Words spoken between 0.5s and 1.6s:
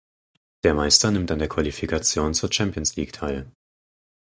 Der Meister nimmt an der